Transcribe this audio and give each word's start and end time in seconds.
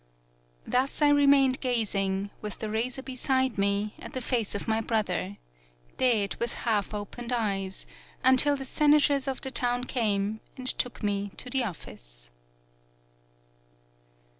Thus 0.65 0.99
I 1.03 1.09
re 1.09 1.27
mained 1.27 1.59
gazing, 1.59 2.31
with 2.41 2.57
the 2.57 2.71
razor 2.71 3.03
beside 3.03 3.59
me, 3.59 3.93
at 3.99 4.13
the 4.13 4.19
face 4.19 4.55
of 4.55 4.67
my 4.67 4.81
brother, 4.81 5.37
dead 5.97 6.33
with 6.39 6.55
half 6.65 6.91
opened 6.91 7.31
eyes, 7.31 7.85
until 8.23 8.55
the 8.55 8.65
senators 8.65 9.27
of 9.27 9.41
the 9.41 9.51
town 9.51 9.83
came 9.83 10.39
and 10.57 10.65
took 10.65 11.03
me 11.03 11.29
to 11.37 11.51
the 11.51 11.63
office." 11.63 12.31